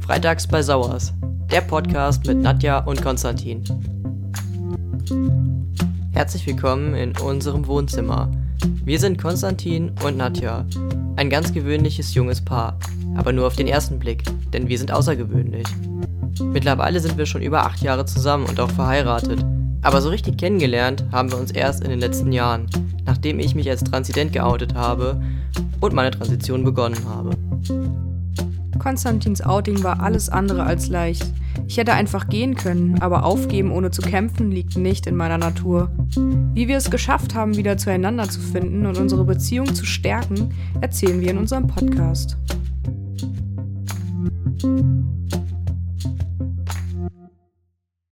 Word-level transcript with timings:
Freitags 0.00 0.46
bei 0.46 0.62
Sauers, 0.62 1.12
der 1.50 1.60
Podcast 1.60 2.26
mit 2.26 2.38
Nadja 2.38 2.78
und 2.78 3.02
Konstantin. 3.02 3.64
Herzlich 6.12 6.46
willkommen 6.46 6.94
in 6.94 7.16
unserem 7.18 7.66
Wohnzimmer. 7.66 8.30
Wir 8.84 8.98
sind 8.98 9.20
Konstantin 9.20 9.92
und 10.04 10.16
Nadja, 10.16 10.64
ein 11.16 11.30
ganz 11.30 11.52
gewöhnliches 11.52 12.14
junges 12.14 12.42
Paar, 12.42 12.78
aber 13.16 13.32
nur 13.32 13.46
auf 13.46 13.56
den 13.56 13.66
ersten 13.66 13.98
Blick, 13.98 14.22
denn 14.52 14.68
wir 14.68 14.78
sind 14.78 14.92
außergewöhnlich. 14.92 15.66
Mittlerweile 16.42 17.00
sind 17.00 17.18
wir 17.18 17.26
schon 17.26 17.42
über 17.42 17.66
acht 17.66 17.82
Jahre 17.82 18.06
zusammen 18.06 18.46
und 18.46 18.60
auch 18.60 18.70
verheiratet, 18.70 19.44
aber 19.82 20.00
so 20.00 20.08
richtig 20.08 20.38
kennengelernt 20.38 21.04
haben 21.12 21.30
wir 21.30 21.38
uns 21.38 21.50
erst 21.50 21.82
in 21.82 21.90
den 21.90 22.00
letzten 22.00 22.32
Jahren, 22.32 22.66
nachdem 23.04 23.38
ich 23.38 23.54
mich 23.54 23.68
als 23.68 23.84
Transident 23.84 24.32
geoutet 24.32 24.74
habe 24.74 25.20
und 25.84 25.94
meine 25.94 26.10
Transition 26.10 26.64
begonnen 26.64 26.98
habe. 27.08 27.30
Konstantins 28.78 29.40
Outing 29.40 29.82
war 29.82 30.00
alles 30.00 30.28
andere 30.28 30.64
als 30.64 30.88
leicht. 30.88 31.24
Ich 31.66 31.78
hätte 31.78 31.94
einfach 31.94 32.28
gehen 32.28 32.54
können, 32.54 33.00
aber 33.00 33.24
aufgeben 33.24 33.70
ohne 33.70 33.90
zu 33.90 34.02
kämpfen 34.02 34.50
liegt 34.50 34.76
nicht 34.76 35.06
in 35.06 35.16
meiner 35.16 35.38
Natur. 35.38 35.90
Wie 36.52 36.68
wir 36.68 36.76
es 36.76 36.90
geschafft 36.90 37.34
haben, 37.34 37.56
wieder 37.56 37.78
zueinander 37.78 38.28
zu 38.28 38.40
finden 38.40 38.84
und 38.86 38.98
unsere 38.98 39.24
Beziehung 39.24 39.74
zu 39.74 39.86
stärken, 39.86 40.54
erzählen 40.80 41.20
wir 41.20 41.30
in 41.30 41.38
unserem 41.38 41.66
Podcast. 41.66 42.36